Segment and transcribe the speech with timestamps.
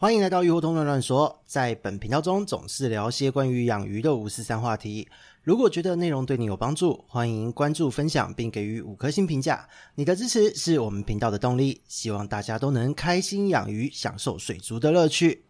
[0.00, 5.08] 欢迎来到鱼活通乱乱说，在本频道中总是聊些关于养鱼的五四三话题。
[5.42, 9.68] 如果觉得内容对你有帮助，欢迎关注、分享并给予五颗星评价。
[9.96, 11.80] 你的支持是我们频道的动力。
[11.88, 15.42] 希望大家都能开心养鱼，享受水族的乐趣。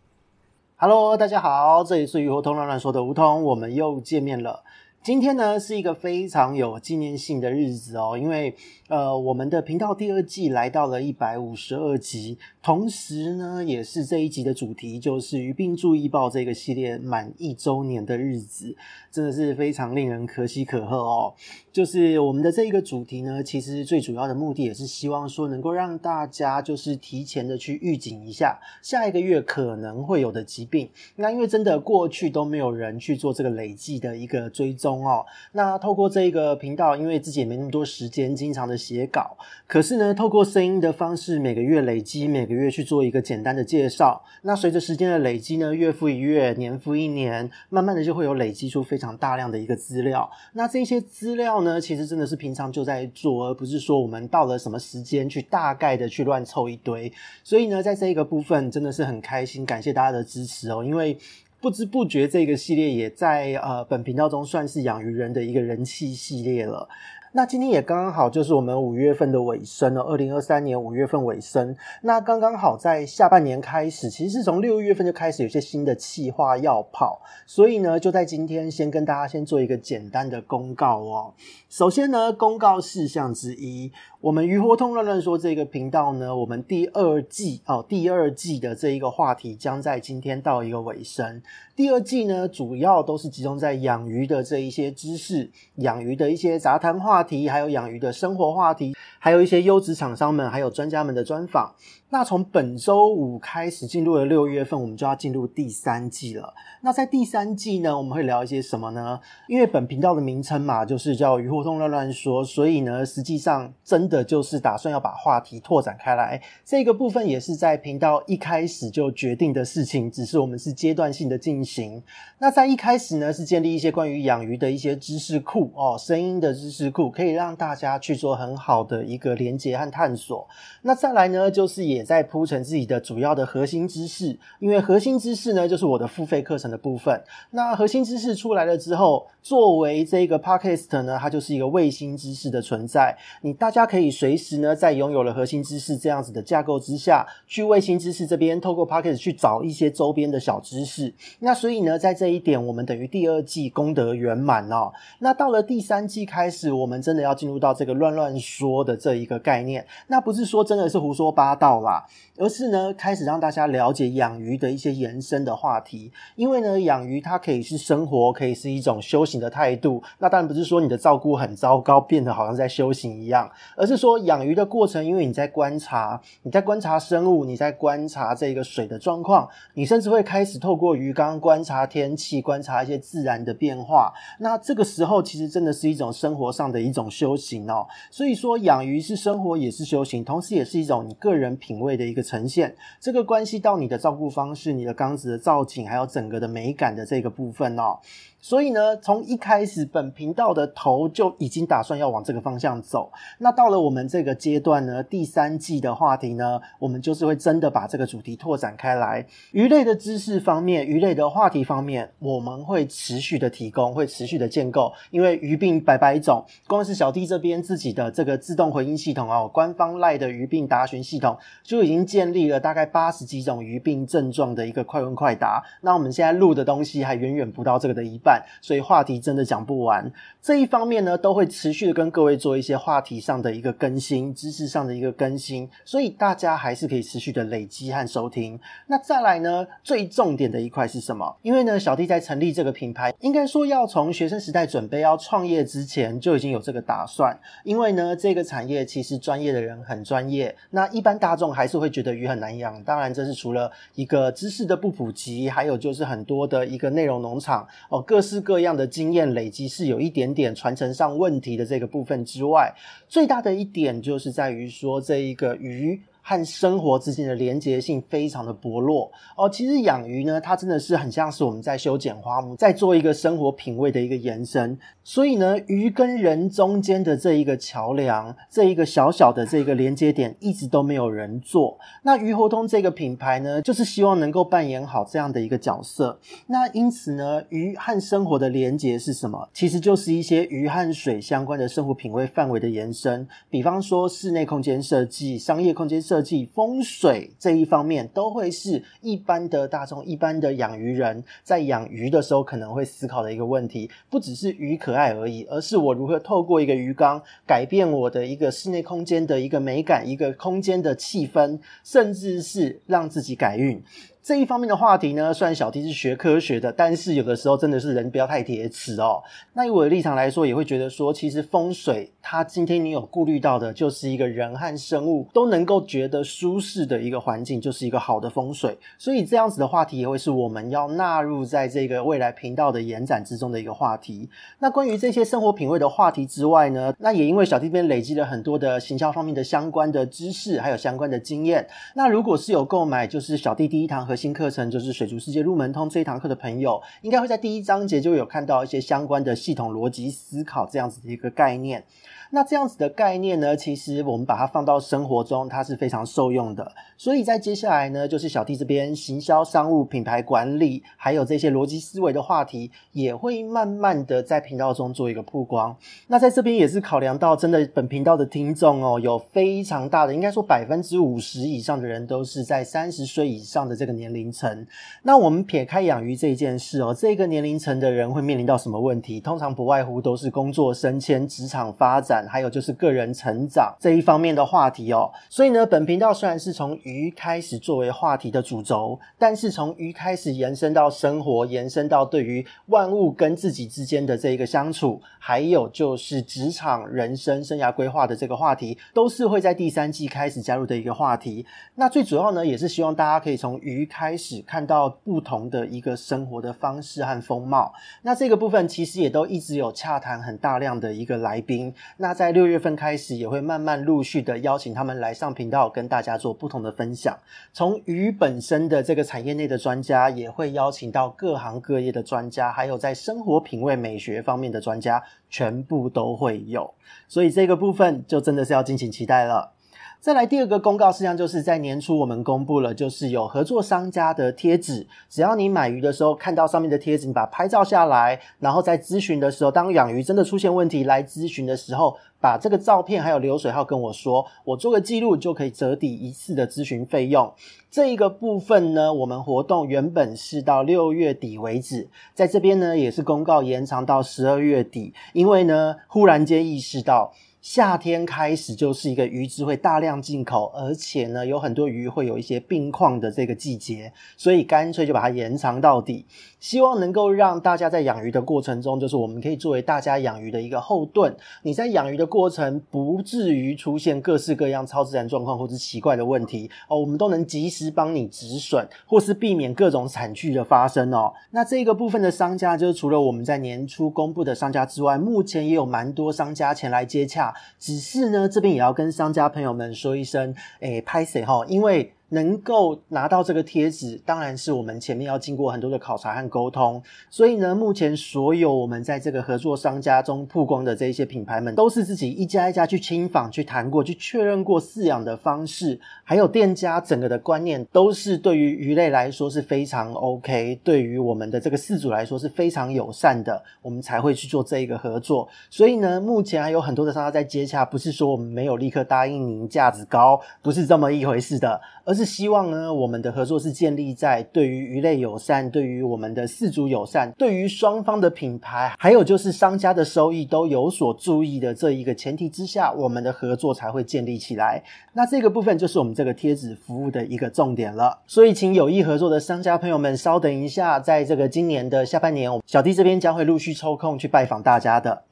[0.76, 4.65] Hello，大家好，这里是鱼活通乱乱说的梧桐，我们又见面了。
[5.03, 8.56] 今天呢是一个非常有纪念性的日子哦，因为
[8.89, 18.74] 呃我们的频道第二季来到了一百五十二集，同时呢也是这一集的主题就是于病注意报这个系列满一周年的日子，
[19.10, 21.34] 真的是非常令人可喜可贺哦。
[21.70, 30.88] 就是我们的这一个主题呢，其实最主要的目的也是希望说能够让大家就是提前的去预警一下下一个月可能会有的疾病。
[31.16, 35.07] 那因为真的过去都没有人去做这个累计的一个追踪。
[35.07, 44.24] 哦，那透过这一个频道，因为自己也没那么多时间，经常的写稿，可是呢，透过声音的方式，每个月累积，每个月去做一个简单的介绍。
[44.42, 50.30] 那随着时间的累积呢，月复一月，年复一年，慢慢的就会有累积出非常大量的一个资料。
[50.52, 57.12] 那这些资料呢，其实真的是平常就在做，而不是说我们到了什么时间去大概的去乱凑一堆。
[57.43, 61.18] 所以呢，在这一个部分真的是很开心，感谢大家的支持哦，因为。
[61.60, 66.89] 不知不觉，这个系列也在呃本频道中算是养鱼人的一个人气系列了。
[67.33, 71.77] 那今天也刚刚好，就是我们五月份的尾声了，二零二三年五月份尾声。
[72.03, 81.34] 那刚刚好在下半年开始，其实是从六月份就开始有些新的企划要跑，所以呢，就在今天先跟大家先做一个简单的公告哦。
[81.69, 91.41] 首先呢，公告事项之一，我们鱼活通乱乱说这个频道呢，我们第二季哦，第二季的这一个话题将在今天到一个尾声。
[91.77, 101.73] 第二季呢，主要都是集中在养鱼的这一些知识、养鱼的一些杂谈话题，还有养鱼的生活话题，还有一些优质厂商们，还有专家们的专访。
[102.11, 106.55] 那从本周五开始进入了六月份，我们就要进入第三季了。
[106.81, 109.20] 那在第三季呢，我们会聊一些什么呢？
[109.47, 116.41] 因为本频道的名称嘛，就是叫鱼互通乱乱说，所以呢，实际上真的就是打算要把话题拓展开来。
[116.65, 122.03] 这个部分也是在频道一开始就决定的事情，只是我们是阶段性的进行。
[122.38, 130.49] 那在一开始呢，是建立一些关于养鱼的一些知识库哦，声音的知识库，可以让大家去做很好的一个连接和探索。
[130.81, 131.97] 那再来呢，就是也。
[131.98, 137.20] 也在铺陈自己的主要的核心知识，因为核心知识呢，就是我的付费课程的部分。
[137.50, 143.19] 那核心知识出来了之后，作为这个 podcast 呢，它就是一个卫星知识的存在。
[143.42, 151.12] 你大家可以随时呢，在拥有了核心知识这样子的架构之下，去卫星知识这边透过 podcast 去找一些周边的小知识。
[151.41, 154.92] 那所以呢，在这一点，我们等于第二季功德圆满哦。
[155.19, 159.84] 那到了第三季开始，我们真的要进入到这个乱乱说的这一个概念。
[160.06, 162.06] 那不是说真的是胡说八道了啦。
[162.37, 166.12] 而是呢，开始让大家了解养鱼的一些延伸的话题。
[166.37, 170.03] 因为呢，养鱼它可以是生活，可以是一种修行的态度。
[170.19, 184.12] 那当然不是说你的照顾很糟糕，变得好像在修行一样，而是说养鱼的过程，因为你在观察，你在观察生物，你在观察这个水的状况，你甚至会开始透过鱼缸观察天气，观察一些自然的变化。
[184.38, 187.87] 那这个时候，其实真的是一种生活上的一种修行哦。
[188.10, 197.99] 所以说，养鱼是生活，也是修行，同时也是一种你个人品味的一个呈现，这个关系到你的照顾方式、你的缸子的造景，还有整个的美感的这个部分哦。
[198.41, 203.10] 所以呢，从一开始本频道的头就已经打算要往这个方向走。
[203.38, 209.27] 那到了我们这个阶段呢，第三季的话题呢，我们就是会真的把这个主题拓展开来。
[209.50, 214.93] 鱼类的知识方面，鱼类的话题方面，我们会持续的提供，会持续的建构。
[215.10, 225.60] 因为鱼病百百种，光是小弟这边自己的这个自动回应系统哦，官方赖的鱼病答询系统就已经建立了大概八十几种鱼病症状的一个快问快答。
[225.81, 228.28] 那我们现在录的东西还远远不到这个的一半。
[228.61, 230.12] 所以话题真的讲不完。
[230.41, 235.69] 这一方面呢，都会持续的跟各位做一些话题上的一个更新，知识上的一个更新。
[235.84, 238.59] 所以大家还是可以持续的累积和收听。
[238.87, 241.36] 那再来呢，最重点的一块是什么？
[241.42, 247.36] 因为呢，小弟在成立这个品牌，应该说要从学生时代准备要创业之前就已经有这个打算。
[247.65, 252.83] 因为呢，这个产业其实专业的人很专业，那一般大众还是会觉得鱼很难养。
[252.84, 258.17] 当然，这是除了一个知识的不普及，还有就是很多的一个内容农场哦，各。
[258.18, 262.74] 各式各样的经验累积是有一点点传承上问题的这个部分之外，
[263.08, 266.00] 最大的一点就是在于说这一个鱼。
[266.28, 269.48] 和生活之间的连结性非常的薄弱哦。
[269.48, 274.78] 其实养鱼呢，它真的是很像是我们在修剪花木，在做一个生活品味的一个延伸。
[275.02, 281.78] 所以呢，鱼跟人中间的这一个桥梁，这一个小小的这个连接点，一直都没有人做。
[282.02, 286.20] 那鱼活通这个品牌呢，就是希望能够扮演好这样的一个角色。
[286.48, 289.48] 那因此呢，鱼和生活的连结是什么？
[289.54, 293.26] 其实就是一些鱼和水相关的生活品味范围的延伸。
[293.48, 303.88] 比方说，室内空间设计、商业空间设设计、风水这一方面，都会是一般的大众、一般的养鱼人在养鱼的时候可能会思考的一个问题。
[304.10, 313.80] 不只是鱼可爱而已，而是我如何透过一个鱼缸改变我的一个室内空间的一个美感，一个空间的气氛，甚至是让自己改运。
[314.20, 319.22] 这一方面的话题呢，虽然小弟是学科学的，但是有的时候真的是人不要太铁齿哦。
[319.54, 328.76] 那以我的立场来说，也会觉得说，其实风水它今天你有顾虑到的，就是一个人和生物都能够觉得舒适的一个环境，就是一个好的风水。
[328.99, 334.28] 所以这样子的话题也会是我们要纳入在这个未来频道的延展之中的一个话题。
[334.58, 341.69] 那关于这些生活品味的话题之外呢，那也因为小弟这边累积了很多的行销方面的相关的知识，还有相关的经验。
[341.94, 351.84] 那如果是有购买，就是小弟第一堂核心课程就是水族世界入门通这一堂课的朋友，应该会在第一章节就有看到一些相关的系统逻辑思考这样子的一个概念。
[352.31, 356.72] 那这样子的概念呢，其实我们把它放到生活中，它是非常受用的。
[356.96, 365.76] 所以在接下来呢，就是小弟这边行销、商务、品牌管理，还有这些逻辑思维的话题，也会慢慢的在频道中做一个曝光。
[366.08, 374.66] 那在这边也是考量到，真的本频道的听众哦，有非常大的，应该说百分之五十以上的人都是在三十岁以上的这个年龄层。
[375.02, 379.20] 那我们撇开养鱼这一件事哦，这个年龄层的人会面临到什么问题？
[379.20, 382.26] 通常不外乎都是工作升迁、职场发展。
[382.28, 401.46] 还有就是个人成长这一方面的话题哦，所以呢，本频道虽然是从鱼开始作为话题的主轴，但是从鱼开始延伸到生活，延伸到对于万物跟自己之间的这一个相处，还有就是职场、人生、生涯规划的这个话题，都是会在第三季开始加入的一个话题。
[401.76, 407.73] 那最主要呢，也是希望大家可以从鱼开始看到不同的一个生活的方式和风貌。
[408.02, 411.73] 那这个部分其实也都一直有洽谈很大量的一个来宾。
[411.96, 417.18] 那在六月份开始，也会慢慢陆续的邀请他们来上频道，跟大家做不同的分享。
[417.52, 426.74] 从鱼本身的这个产业内的专家，也会邀请到各行各业的专家，还有在生活品味美学方面的专家，全部都会有。
[427.06, 429.52] 所以这个部分就真的是要敬请期待了。
[430.00, 434.86] 再来第二个公告事项，就是在年初我们公布了，就是有合作商家的贴纸。
[435.10, 447.34] 只要你买鱼的时候看到上面的贴纸，你把拍照下来，然后在咨询的时候，当养鱼真的出现问题来咨询的时候，把这个照片还有流水号跟我说，我做个记录就可以折抵一次的咨询费用。
[447.68, 457.12] 这一个部分呢，我们活动原本是到六月底为止，在这边呢也是公告延长到十二月底，因为呢忽然间意识到。
[457.50, 466.04] 夏天开始就是一个鱼只会大量进口，而且呢有很多鱼会有一些病况的这个季节，所以干脆就把它延长到底，
[466.38, 471.16] 希望能够让大家在养鱼的过程中，就是我们可以作为大家养鱼的一个后盾。
[471.42, 481.14] 你在养鱼的过程不至于出现各式各样超自然状况或是奇怪的问题哦，我们都能及时帮你止损，或是避免各种惨剧的发生哦。
[481.30, 487.34] 那这个部分的商家，就是除了我们在年初公布的商家之外，目前也有蛮多商家前来接洽。
[487.58, 491.93] 只是呢，这边也要跟商家朋友们说一声，诶，拍谁哈，因为。
[492.10, 496.82] 能够拿到这个贴纸，当然是我们前面要经过很多的考察和沟通。
[497.11, 515.28] 所以呢，目前所有我们在这个合作商家中曝光的这一些品牌们，都是自己一家一家去亲访、去谈过、去确认过饲养的方式，还有店家整个的观念，都是对于鱼类来说是非常 OK，对于我们的这个饲主来说是非常友善的，我们才会去做这一个合作。
[515.50, 534.62] 所以呢，目前还有很多的商家在接洽，不是说我们没有立刻答应您，价值高，不是这么一回事的，而是希望呢，我们的合作是建立在对于鱼类友善、对于我们的饲主友善、对于双方的品牌，还有就是商家的收益都有所注意的这一个前提之下，我们的合作才会建立起来。
[534.93, 537.99] 那这个部分就是我们这个贴纸服务的一个重点了。
[538.07, 545.02] 所以，请有意合作的商家朋友们稍等一下，在这个今年的下半年，小弟这边将会陆续抽空去拜访大家的。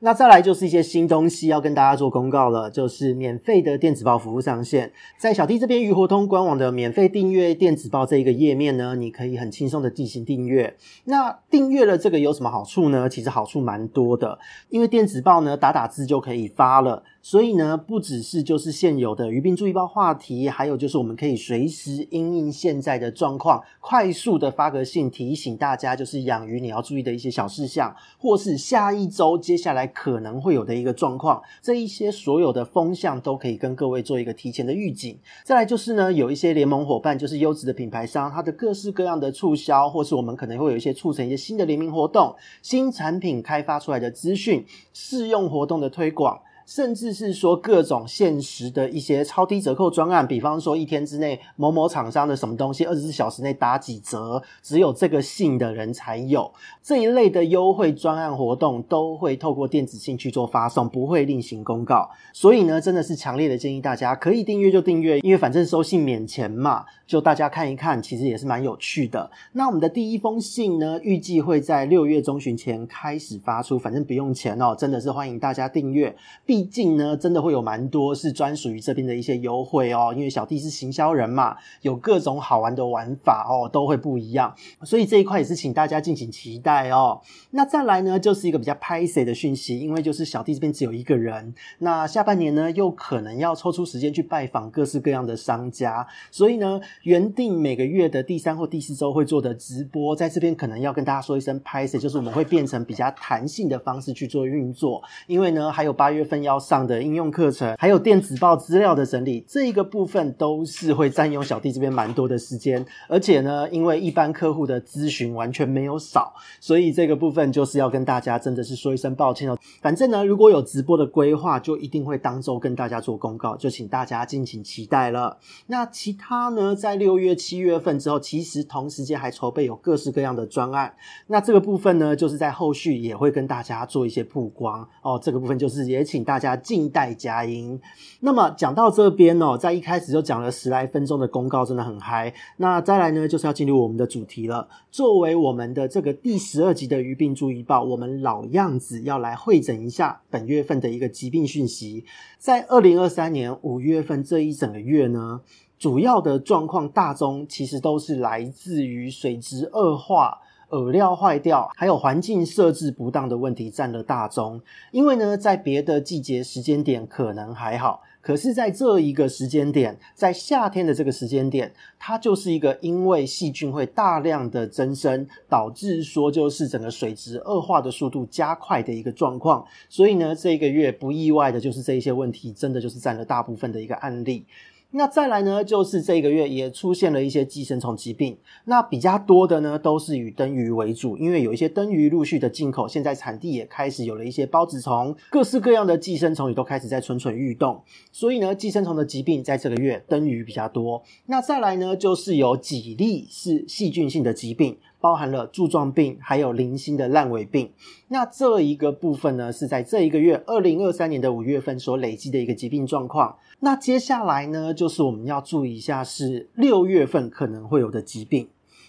[0.00, 10.76] 那再来就是一些新东西要跟大家做公告了，就是免费的电子报服务上线，在小弟这边鱼活通官网的免费订阅电子报这一个页面呢，你可以很轻松的进行订阅。
[11.04, 13.08] 那订阅了这个有什么好处呢？
[13.08, 14.38] 其实好处蛮多的，
[14.68, 17.02] 因为电子报呢打打字就可以发了。
[17.28, 35.18] 所以呢，不只是就是现有的鱼病注意包话题，还有就是我们可以随时因应现在的状况，快速的发个信提醒大家，就是养鱼你要注意的一些小事项，或是下一周接下来可能会有的一个状况，这一些所有的风向都可以跟各位做一个提前的预警。
[35.42, 46.38] 再来就是呢，有一些联盟伙伴，就是优质的品牌商，它的各式各样的促销，或是我们可能会有一些促成一些新的联名活动、新产品开发出来的资讯、试用活动的推广。
[46.66, 62.10] 甚至是说各种限时的一些超低折扣专案，比方说一天之内某某厂商的什么东西，二十四小时内打几折，只有这个信的人才有这一类的优惠专案活动，都会透过电子信去做发送，不会另行公告。
[62.32, 69.30] 所以呢，真的是强烈的建议大家可以订阅就订阅，因为反正收信免钱嘛，就大家看一看，其实也是蛮有趣的。
[69.52, 76.14] 那我们的第一封信呢，预计会在六月中旬前开始发出，反正不用钱哦，真的是欢迎大家订阅。
[76.56, 87.20] 毕竟呢，真的会有蛮多是专属于这边的一些优惠哦，因为小弟是行销人嘛，有各种好玩的玩法哦，都会不一样，所以这一块也是请大家敬请期待哦。
[87.50, 106.45] 那再来呢，就是一个比较拍谢的讯息，因为就是小弟这边只有一个人，那下半年呢又可能要抽出时间去拜访各式各样的商家，所以呢，原定每个月的第三或第四周会做的直播，在这边可能要跟大家说一声拍谢，就是我们会变成比较弹性的方式去做运作，因为呢，还有八月份。
[106.46, 112.86] 要上的应用课程，还有电子报资料的整理，这一个部分都是会占用小弟这边蛮多的时间。
[113.08, 119.58] 而且呢，因为一般客户的咨询完全没有少，所以这个部分就是要跟大家真的是说一声抱歉哦。
[119.82, 125.38] 反正呢，如果有直播的规划，就一定会当周跟大家做公告，就请大家敬请期待了。
[125.66, 130.94] 那其他呢，在六月、七月份之后，其实同时间还筹备有各式各样的专案。
[131.26, 135.20] 那这个部分呢，就是在后续也会跟大家做一些曝光哦。
[135.20, 136.35] 这个部分就是也请大。
[136.36, 137.80] 大家静待佳音。
[138.20, 142.34] 那么讲到这边哦，在一开始就讲了十来分钟的公告，真的很嗨。
[142.58, 144.68] 那再来呢，就是要进入我们的主题了。
[144.90, 152.04] 作为我们的这个第十二集的鱼病注意报，我们老样子要来汇整一下本月份的一个疾病讯息。
[152.38, 155.40] 在二零二三年五月份这一整个月呢，
[155.78, 160.40] 主要的状况大宗其实都是来自于水质恶化。
[160.68, 164.60] 饵料坏掉，还有环境设置不当的问题占了大宗。
[164.90, 179.64] 因为呢，在别的季节时间点可能还好，可是在这一个时间点，在夏天的这个时间点，它就是一个因为细菌会大量的增生，导致说就是整个水质恶化的速度加快的一个状况。
[179.88, 184.44] 所以呢，这个月不意外的就是这一些问题，真的就是占了大部分的一个案例。
[184.92, 188.38] 那再来呢，就是这个月也出现了一些寄生虫疾病。
[188.64, 197.82] 那比较多的呢，都是以灯鱼为主，因为有一些灯鱼陆续的进口，现在产地也开始有了一些孢子虫，各式各样的寄生虫也都开始在蠢蠢欲动。
[198.10, 201.02] 所以呢，寄生虫的疾病在这个月灯鱼比较多。
[201.26, 204.78] 那再来呢，就是有几例是细菌性的疾病。
[205.00, 207.70] 包含了柱状病，还有零星的烂尾病。
[208.08, 213.36] 那这一个部分呢，是在这一个月，二零二三年的五月份所累积的一个疾病状况。
[213.60, 218.48] 那接下来呢，就是我们要注意一下，是六月份可能会有的疾病。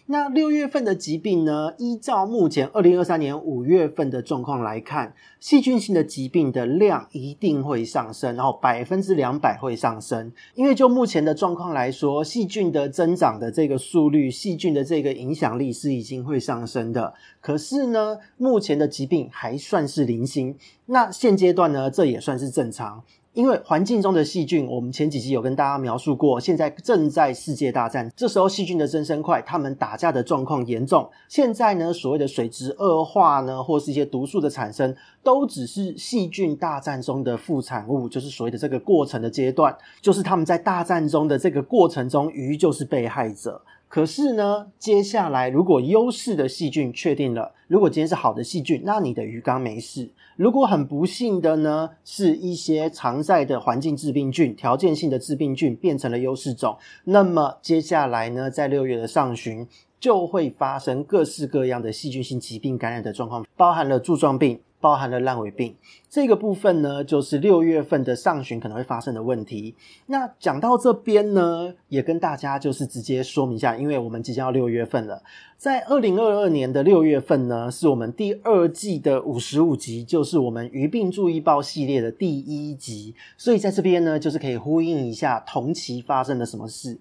[0.09, 1.73] 那六月份的疾病呢？
[1.77, 10.31] 依照目前二零二三年五月份的状况来看，细菌性的疾病的量一定会上升，然后百分之两百会上升。
[10.55, 17.13] 因为就目前的状况来说，细菌的增长的这个速率，细菌的这个影响力是已经会上升的。
[17.41, 20.55] 可是呢，目前的疾病还算是零星。
[20.85, 23.03] 那现阶段呢，这也算是正常。
[23.37, 31.07] 因为环境中的细菌，我们前几集有跟大家描述过，现在正在世界大战，这时候细菌的增生快，他们打架的状况严重。
[31.29, 43.61] 现在呢，所谓的水质恶化呢，或是一些毒素的产生，都只是细菌大战中的副产物，就是所谓的这个过程的阶段，就是他们在大战中的这个过程中，鱼就是被害者。
[43.89, 50.09] 可是呢，接下来如果优势的细菌确定了，如果今天是好的细菌，那你的鱼缸没事。
[50.35, 59.65] 如果很不幸的呢，是一些常在的环境致病菌、条件性的致病菌变成了优势种，那么接下来呢，在六月的上旬
[59.99, 64.59] 就会发生各式各样的细菌性疾病感染的状况，包含了柱状病。
[64.79, 65.75] 包含了烂尾病
[66.09, 69.75] 这个部分呢，就是六月份的上旬可能会发生的问题。
[70.05, 75.21] 那讲到这边呢，也跟大家就是直接说明一下，因为我们即将要六月份了，
[75.57, 86.97] 在二零二二年的六月份呢，是我们第二季的五十五集，就是我们鱼病注意报系列的第一集，所以在这边呢，就是可以呼应一下同期发生了什么事。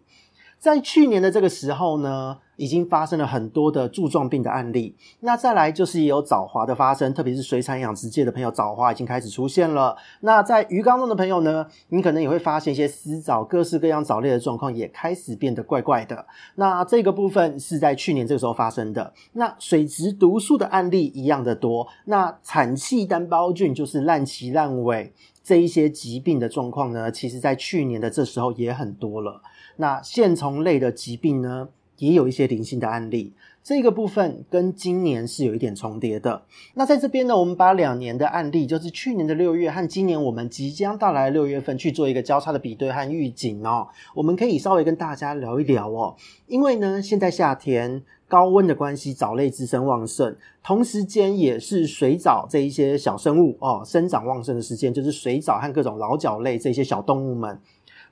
[0.59, 4.97] 在去年的这个时候呢，已经发生了很多的柱状病的案例。
[5.21, 9.97] 那再来就是也有藻华的发生，特别是水产养殖界的朋友，藻华已经开始出现了。
[10.21, 16.27] 那在鱼缸中的朋友呢，你可能也会发现一些丝藻，各式各样藻类的状况也开始变得怪怪的。
[16.57, 19.13] 那这个部分是在去年这个时候发生的。
[19.35, 21.87] 那水质毒素的案例一样的多。
[22.07, 25.13] 那产气单胞菌就是烂鳍烂尾
[25.45, 29.43] 这一些疾病的状况呢，其实在去年的这时候也很多了。
[29.77, 31.69] 那线虫类的疾病呢，
[31.99, 36.43] 也有一些零星的案例，这个部分跟今年是有一点重叠的。
[36.75, 43.89] 那在这边呢，我们把两年的案例，就是去年的六月和今年我们即将到来的六月份去做一个交叉的比对和预警哦。
[44.15, 46.15] 我们可以稍微跟大家聊一聊哦，
[46.47, 57.61] 因为呢，现在夏天高温的关系，藻类滋生旺盛，同时间也是水藻这一些小生物哦生长旺盛的时间，就是水藻和各种老藻类这些小动物们。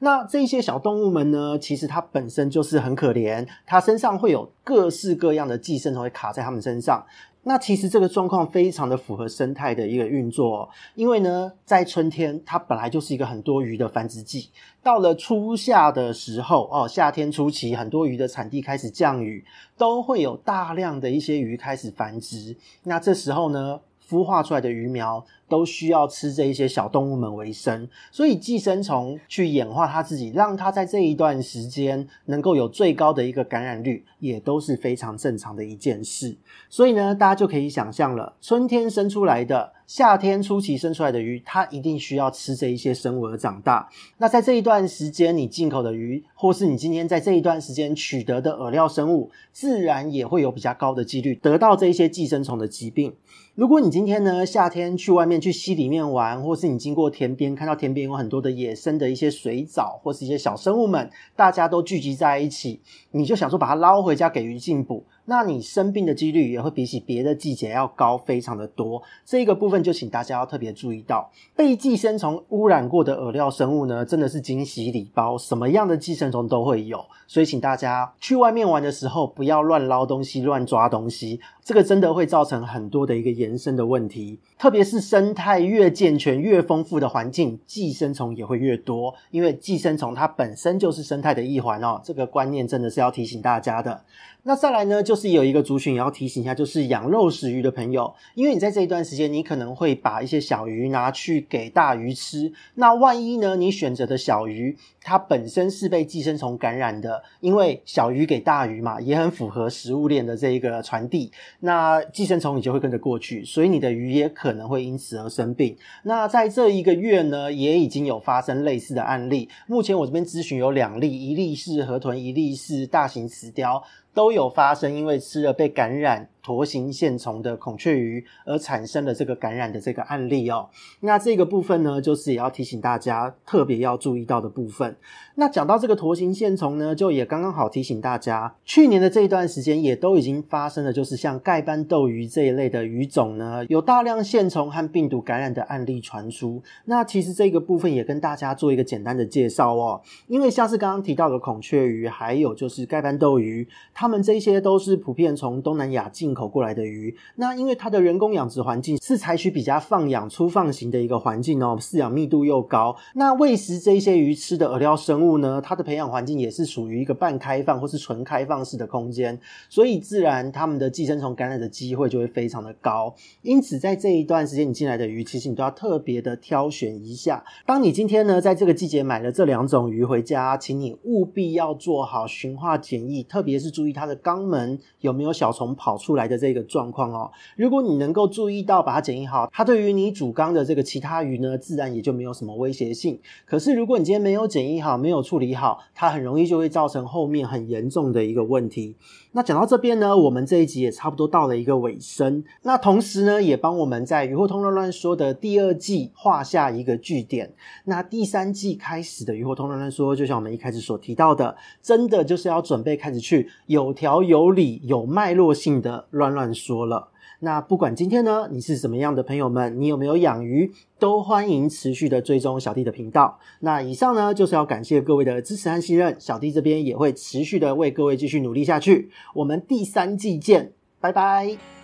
[0.00, 7.04] 那这些小动物们呢，其实它本身就是很可怜，它身上会有各式各样的寄生虫会卡在它们身上。
[7.46, 14.48] 那其实这个状况非常的符合生态的一个运作，因为呢，在春天它本来就是一个很多鱼的繁殖季，
[14.82, 19.44] 到了初夏的时候哦，夏天初期很多鱼的产地开始降雨，
[19.76, 22.56] 都会有大量的一些鱼开始繁殖。
[22.84, 25.24] 那这时候呢，孵化出来的鱼苗。
[25.54, 36.36] 都需要吃这一些小动物们为生，所以寄生虫去演化它自己，让它在这一段时间能够有最高的一个感染率，也都是非常正常的一件事。
[36.68, 43.88] 所以呢，大家就可以想象了，春天生出来的、夏天初期生出来的鱼，它一定需要吃这一些生物而长大。
[44.18, 53.14] 那在这一段时间，你进口的鱼，或是你今天在这一段时间取得的饵料生物，自然也会有比较高的几率得到这一些寄生虫的疾病。
[53.54, 62.80] 如果你今天呢，夏天去外面去溪里面玩，或是你经过田边，看到田边有很多的野生的一些水藻，或是一些小生物们，大家都聚集在一起，
[63.12, 65.04] 你就想说把它捞回家给鱼进补。
[65.26, 94.04] 那你生病的几率也会比起别的季节要高非常的多，这个部分就请大家要特别注意到，被寄生虫污染过的饵料生物呢，真的是惊喜礼包，什么样的寄生虫都会有，所以请大家去外面玩的时候不要乱捞东西、乱抓东西，这个真的会造成很多的一个延伸的问题，特别是生态越健全、越丰富的环境，寄生虫也会越多，因为寄生虫它本身就是生态的一环哦，这个观念真的是要提醒大家的。
[94.46, 102.52] 那再来呢，就是有一个族群也要提醒一下，就是养肉食鱼的朋友，因为你在这一段时间，你可能会把一些小鱼拿去给大鱼吃。
[102.74, 111.32] 那万一呢，你选择的小鱼它本身是被寄生虫感染的，因为小鱼给大鱼嘛，也很符合食物链的这一个传递，
[111.64, 115.74] 那寄生虫你就会跟着过去，所以你的鱼也可能会因此而生病。
[116.02, 119.48] 那在这一个月呢，也已经有发生类似的案例。
[119.66, 123.82] 目前我这边咨询有两例，一例是河豚，一例是大型石雕。
[124.14, 130.68] 都有发生，因为吃了被感染驼形线虫的孔雀鱼而产生了这个感染的这个案例哦。
[131.00, 134.96] 那这个部分呢，就是也要提醒大家特别要注意到的部分。
[135.36, 146.62] 那讲到这个驼形线虫呢，就也刚刚好提醒大家，去年的这一段时间也都已经发生了，就是像盖斑斗鱼这一类的鱼种呢，有大量线虫和病毒感染的案例传出。
[146.84, 157.16] 那其实这个部分也跟大家做一个简单的介绍哦，因为像是刚刚提到的孔雀鱼，还有就是盖斑斗鱼，它他们这些都是普遍从东南亚进口过来的鱼。
[157.36, 165.24] 那因为它的人工养殖环境是采取比较放养、粗放型的一个环境哦，饲养密度又高，那喂食这些鱼吃的饵料生物。
[165.24, 169.40] 物呢，它的培养环境也是属于一个半开放或是纯开放式的空间，
[169.70, 173.14] 所以自然它们的寄生虫感染的机会就会非常的高。
[173.40, 177.42] 因此，在这一段时间你进来的鱼，其实你都要特别的挑选一下。
[177.64, 187.30] 当你今天呢，在这个季节买了这两种鱼回家，请你务必要做好驯化检疫，特别是注意它的肛门有没有小虫跑出来的这个状况哦。
[187.56, 193.20] 如果你能够注意到，把它检疫好，它对于你主缸的这个其他鱼呢，自然也就没有什么威胁性。
[193.46, 198.96] 可是，如果你今天没有检疫好，没有处理好，它很容易就会造成后面很严重的一个问题。
[199.36, 202.44] 那讲到这边呢，我们这一集也差不多到了一个尾声。
[202.62, 207.52] 那同时呢，也帮我们在鱼货通乱乱说的第二季画下一个句点。
[207.86, 217.08] 那第三季开始的鱼货通乱乱说，就像我们一开始所提到的，真的就是要准备开始去有条有理、有脉络性的乱乱说了。
[217.44, 223.38] 那不管今天呢，你是什么样的朋友们，你有没有养鱼，都欢迎持续的追踪小弟的频道。
[223.60, 229.10] 那以上呢，就是要感谢各位的支持和信任，小弟这边也会持续的为各位继续努力下去。
[229.34, 231.83] 我们第三季见，拜拜。